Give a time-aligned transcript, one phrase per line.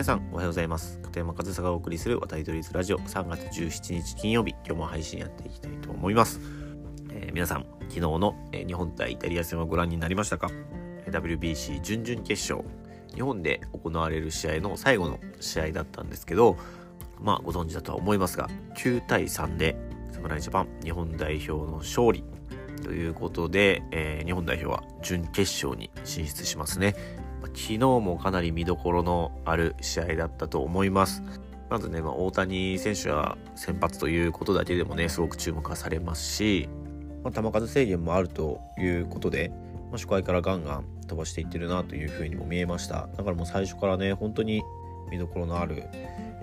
[0.00, 0.98] 皆さんおはようございます。
[1.02, 2.98] 片山和沙がお送りする渡り鳥ズラジオ。
[3.00, 4.52] 3月17日金曜日。
[4.64, 6.40] 今日も配信やっていきたいと思います、
[7.10, 10.50] えー、皆さん昨日の、えー、日本対イタリア戦をご覧になりましたか
[11.10, 12.66] ？WBC 準々決勝。
[13.14, 16.56] 日本で行われる試合の最後の試合だったんですけど
[17.20, 18.48] まあご存知だとは思いますが
[18.78, 19.76] 9対3で
[20.12, 22.24] 侍ジャパン日本代表の勝利。
[22.82, 26.94] ということで、えー、日本代表は準決勝に進出しますね。
[27.48, 31.22] 昨日もかなり見どころのある試合だったと思います。
[31.68, 36.68] まずね、まあ、大谷選手は先発ということだけでもね、すごく注目はされますし、
[37.22, 39.52] まあ、球数制限もあるということで、
[39.90, 43.08] まあ、初回からガンガン飛ばしていってるなというふうにも見えました。
[43.16, 44.62] だからもう最初からね、本当に
[45.10, 45.84] 見どころのある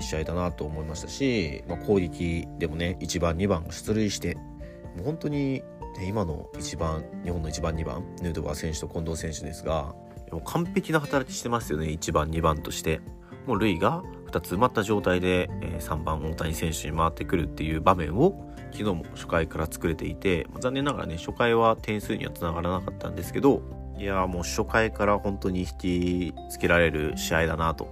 [0.00, 5.62] 試合だなと思いましたし、まあ、攻撃でもね、1番、2番出塁して、もう本当に、ね、
[6.06, 9.94] 今の1番、日本の1番、2番、ヌートバー選手と近藤選手ですが、
[10.32, 11.86] もう完璧な働きしてますよね。
[11.86, 13.00] 1番2番として。
[13.46, 23.62] もう塁が2つ埋まった状態で、え3番大谷選手に回ってくるっていう場面を昨日も初回から作れていて残念ながらね初回は点数にはつながらなかったんですけど
[23.98, 27.88] いやもう初回から本当に引きつけられる試合だなと。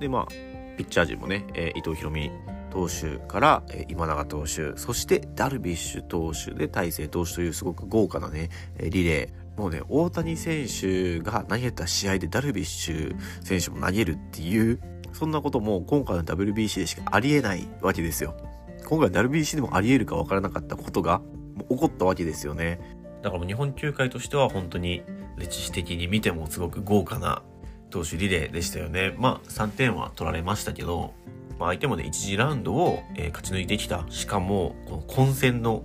[0.00, 0.26] でまあ
[0.76, 2.30] ピッチャー陣もね、えー、伊藤大海
[2.70, 14.80] 投手から、えー、今永投手そしてダルビッシュ投手で大勢投手というすごく豪華なねリレーもうね、大谷選手が投げた試合でダルビッシュ選手も投げるっていう、
[15.12, 18.36] そんなことも今回の WBC でしかありえないわけですよ。
[18.86, 21.20] 今回 WBC でもありえるかわからなかったことが
[21.68, 22.78] 起こったわけですよね。
[23.20, 25.02] だからもう日本球界としては本当に
[25.36, 27.42] 歴史的に見てもすごく豪華な
[27.90, 29.16] 投手リレーでしたよね。
[29.18, 31.14] まあ3点は取られましたけど、
[31.58, 34.04] まあ、相手もね1次ラウンドを、え勝ち抜いてきた。
[34.08, 35.82] しかもこの混戦の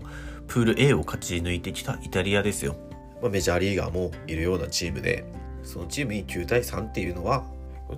[0.47, 2.75] プール A を勝ち抜いてきたイタリアですよ。
[3.23, 5.23] まあ、メジャーリーガーもいるようなチームで
[5.63, 7.45] そのチームに9対3っていうのは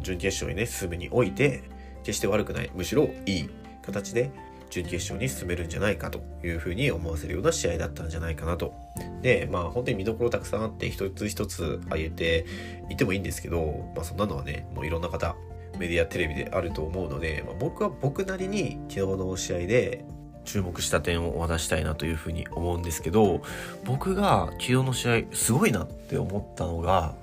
[0.02, 1.64] 準決勝にね進むにおいて
[2.04, 3.50] 決して悪くないむしろいい
[3.84, 4.30] 形で
[4.70, 8.74] 準決勝に進めるんじゃないかというふうに思わせるような試合だったんじゃないかなと。
[9.22, 12.46] で、まあ本当に見どころたくさんあって一つ一つ挙げて
[12.90, 15.36] いてもいいんですけど、まあそんなのはね、もういろんな方、
[15.80, 20.04] メディア、テレビであると思うので、まあ、僕は僕なりに昨日の試合で
[20.46, 23.42] 注目した点をお話したいなというふうに思うんですけど
[23.84, 27.16] 僕が昨日の試合すごいなって思ったのが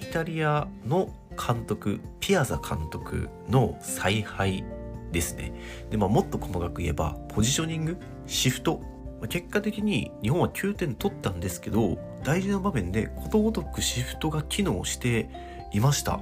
[0.00, 4.64] イタリアの監督ピアザ監督の采配
[5.12, 5.52] ですね。
[5.90, 8.80] で、まあ、もっと細かく言えばポジショニングシフト。
[9.28, 15.28] 結果的に日本は9点取ったんですけど大事な場面でことごとくシフトが機能して
[15.72, 16.20] いました。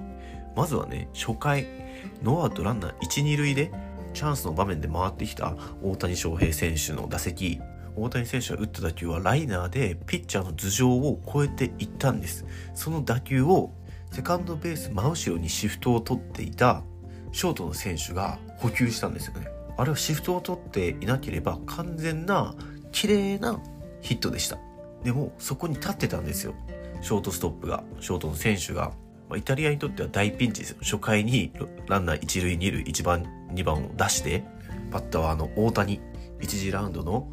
[0.54, 1.66] まずはね初回
[2.22, 3.72] ノーアウトランナー12塁で
[4.12, 7.60] チャンスの場面で回ってきた大谷翔平選手の打席。
[7.96, 12.44] 大谷選手が打った打球はライナーでピッチャーの頭上を越えていったんです。
[12.74, 13.72] その打球を
[14.10, 16.82] セカンドベース真後ろにシフトを取っていた
[17.32, 19.48] ショートの選手が補給したんですよね。
[19.76, 22.54] あれはシフトを取っていなければ完全な
[22.92, 23.60] 綺麗な
[24.00, 24.58] ヒットでした。
[25.04, 26.54] でもそこに立ってたんですよ。
[27.00, 28.92] ショートストップがショートの選手が。
[29.28, 30.76] まあ、イタリアにとっては大ピンチですよ。
[30.82, 31.52] 初回に
[31.86, 34.44] ランナー1塁2塁1番2番を出して、
[34.90, 36.00] バッターはあの大谷、
[36.40, 37.28] 1次ラウンドの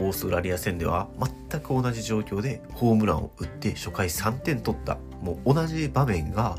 [0.00, 1.08] オーストラリア戦では
[1.50, 4.98] 全く同じ状況でホームランを打って初回3点取った。
[5.22, 6.56] もう同じ場面が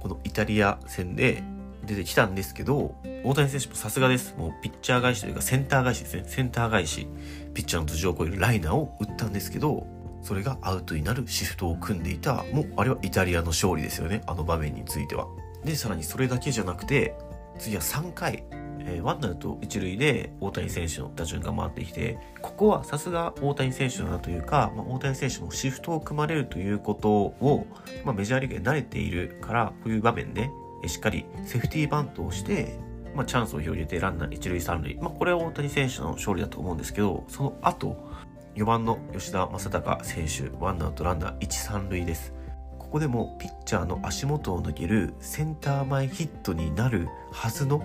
[0.00, 1.42] このイタリア戦で
[1.86, 2.94] 出てきたんですけど、
[3.24, 4.34] 大谷選手もさすがです。
[4.36, 6.24] もうピッチャー返しというかセンター返しですね。
[6.26, 7.08] センター返し、
[7.54, 9.86] ピッチャーの頭上を越えるライナーを打ったんですけど、
[10.24, 15.28] それがアウトになるシフトを組んでいたもうあれはイタリアの勝利ですよねあの場面については。
[15.64, 17.14] でさらにそれだけじゃなくて
[17.58, 18.44] 次は3回、
[18.80, 27.66] えー、ワンアウト1塁で大谷選手の打順が回ってきてここはさすが大谷選手だなというか、まあ、大谷選手もシフトを組まれるということを、
[28.04, 30.50] まあ、メジャーリーグで慣れているからこういう場面で
[30.86, 32.78] しっかりセーフティーバントをして
[33.14, 34.96] まあ、チャンスを広げてランナー一塁三塁。
[34.96, 37.96] まあ、これは大谷選手の勝利だと思うんですけど、その後、
[38.56, 42.33] 4番の吉田正尚選手、ワンアウトランナー1、3塁です。
[42.94, 47.82] ここでもピッチャーの足元を抜けるセンター前ヒットになるはずの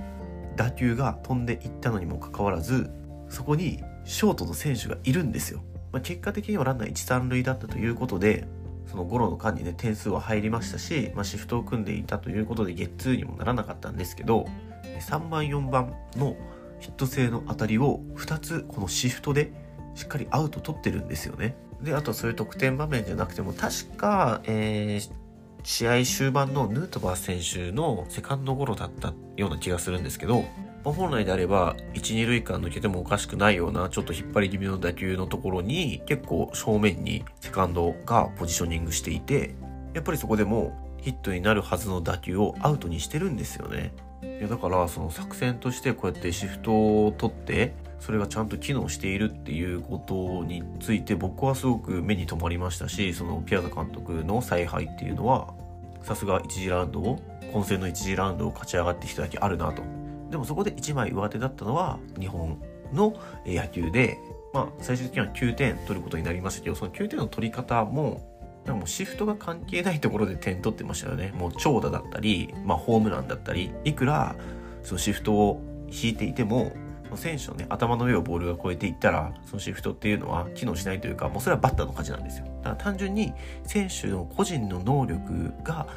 [0.55, 2.91] 打球が飛んでいったのにもかかわらず、
[3.27, 5.63] そこにショートの選手がいるんですよ。
[5.91, 8.47] まあ、結果的にはランナー1、3塁だったということで、
[8.85, 14.45] そのゴロの間にね、点数は入りましたし、まあ、シフトを組んでいたということで、ゲッツーにもならなかったんですけど、
[15.09, 16.37] 3番、4番の
[16.79, 19.53] ヒット性の当たりを2つこのシフトで
[19.95, 21.55] しっかりアウト取ってるんですよね。
[21.81, 25.11] で、あとそういう得点場面じゃなくても、確か、えー、
[25.63, 30.45] 試合終盤のヌートバー選手のセカンドゴロだったような気がするんですけど、
[30.83, 39.55] ま、本来であれば、1、2塁間抜けてもおかしくないような、ちょっと引っ張り気味の打球のところに、結構正面にセカンドがポジショニングしていて、
[39.93, 43.93] やっぱりそこでもヒットになるはずの打球をアウトにしてるんですよね。
[44.21, 46.71] いやだからその作戦としてこうやってシフト
[47.05, 55.53] を取ってそれがちゃんと機能しているっていうことについて僕はすごく目に留まりましたしそのピアザ監督の采配っていうのは
[56.03, 57.19] さすが1次ラウンドを
[57.51, 59.83] 混戦の1次ラウンドを勝ち上がってきただけあるなと
[60.29, 62.61] でもそこで1枚上手だったのは日本
[62.93, 63.13] の
[63.45, 64.17] 野球で
[64.53, 68.29] まあ最終的には9点取ることになりましたけどその9点の取り方も
[68.65, 71.33] でもシフトが関係ないところで点取ってましたよね。
[71.35, 74.35] もう長打だったり、まあ、ホームランだったり、いくら
[74.83, 76.71] そのシフトを引いていても、
[77.17, 82.45] 選手のね、頭の上をボールが越えていったら、そのシフトっていうのは機能しないというか、もうそれはバッターの勝ちなんですよ。
[82.45, 83.33] だから単純に
[83.63, 85.87] 選手の個人の能力が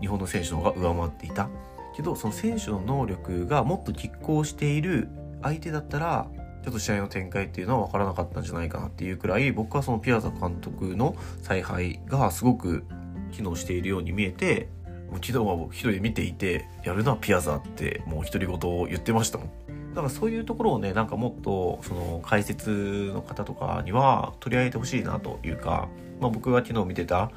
[0.00, 1.48] 日本の選手の方が上回っていた。
[1.94, 5.08] けど、その選手の能力がもっと拮抗している
[5.42, 6.28] 相手だったら、
[6.62, 12.84] ちょっと試合の展開っていうのは分からなかったんじゃないかなっていうくらい僕はそのピアザ監督の采配がすごく
[13.32, 14.68] 機能しているように見えて
[15.10, 19.50] もう昨日は僕一人で見ていてやるなピアザってもう独り言を言ってましたもん
[19.92, 25.88] だからそういうところをねなんかもっとその解説の方とかには取り上げてほしいなというか、
[26.20, 27.30] まあ、僕が昨日見てた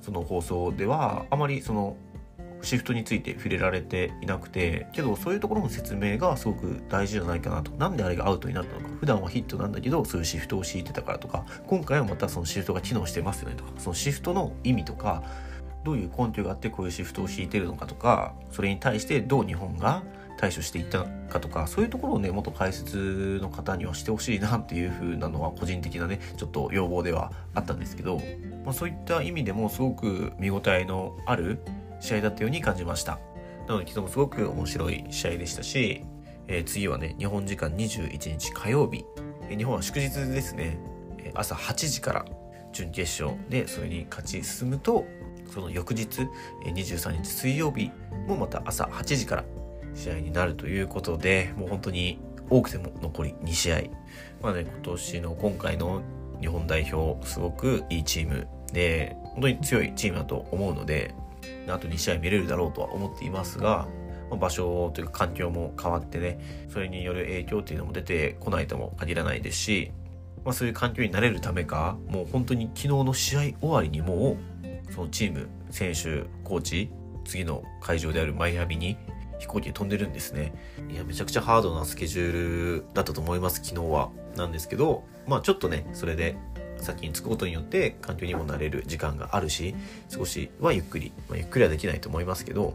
[0.00, 1.96] その放送ではあまりその
[2.62, 7.70] シフトについて触れられていなくてけどそういうところの説明がすごく大事じゃないかなと。
[7.72, 8.88] なんであれがアウトになったのか。
[8.98, 15.22] 普段はヒットなんだけどそういうシフトを敷いてたからとか今回はまたそのシフトが機能してますよねとかそのシフトの意味とか
[15.84, 20.02] どういう根拠があってこういうシフトを敷いてるのかとかそれに対してどう日本が
[20.38, 28.20] 対処していったかとかそういうところをねもっと解説の方にはしてほしいなっていう風なのは個人的なねちょっと要望ではあったんですけど、
[28.64, 31.60] まあ、そういった意味でもすごく見応えのある
[32.00, 33.18] 試合だったように感じました。
[33.66, 36.04] なので昨日もすごく面白い試合でしたし、
[36.46, 39.04] えー、次はね日本時間21日火曜日、
[39.50, 40.78] えー、日本は祝日ですね、
[41.34, 42.24] 朝8時から
[42.72, 45.04] 準決勝でそれに勝ち進むと
[45.50, 46.28] その翌日、
[46.64, 47.90] 23日水曜日
[48.26, 49.44] もまた朝8時から
[49.94, 52.18] 試合になるということでもう本当に
[52.50, 53.82] 多くても残り2試合。
[54.42, 56.02] まあね今年の今回の
[56.40, 61.14] 日本代表すごくいいチームで本当に強いチームだと思うので
[61.68, 63.88] あと2試合見れるだろうとは思っていますが、
[64.30, 69.92] ま、場所というか環境も変わってね、それによる影響っていうのも出てこないとも限らないですし、
[70.44, 74.36] まあ、そういう環境になれるためか、もう本当に昨日の試合終わりにも
[74.88, 76.90] う、そのチーム、選手、コーチ、
[77.24, 78.96] 次の会場であるマイアミに
[79.38, 80.52] 飛行機で飛んでるんですね。
[80.90, 82.32] いや、めちゃくちゃハードなスケジュー
[82.80, 84.10] ルだったと思います、昨日は。
[84.36, 86.36] なんですけど、まあちょっとね、それで
[86.82, 89.74] 先に着くことによって環境にもなれる時間があるし
[90.08, 92.74] 少しはゆっくり、まあ、ゆっくりはできないと思いますけど、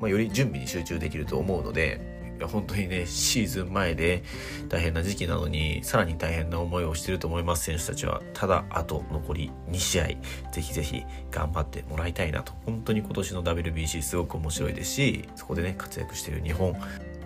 [0.00, 4.22] まあ、より準備に集中できると思うのでいや本当にねシーズン前で
[4.68, 10.06] 大変な時期なのにさらに大変な思いをしてると思います選手たちはただあと残り2試合
[10.52, 12.52] ぜひぜひ頑張ってもらいたいなと。
[12.64, 16.76] 本当に今年の WBC すごく面白いですしそこでね活躍している日本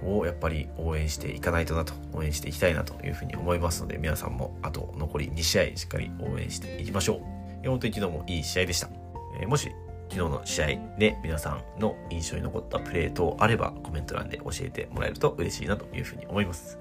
[0.05, 7.41] をやっぱり応援していかないとなと応援していきたいなというふうに思いますので皆さんもあと残り2試合しっかり応援していきましょう。
[7.69, 8.89] 本当に昨日もいい試合でした、
[9.39, 9.71] えー、もし
[10.11, 10.67] 昨日の試合
[10.99, 16.79] で皆さんの印象に残ったプレー等あればコメント欄で教えてもらえると嬉しいなというふうに思います。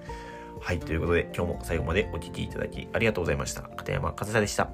[0.60, 3.62] はいということで今日も最後までお聴きいただきありがとうございました。
[3.62, 4.70] 片山和沙でした。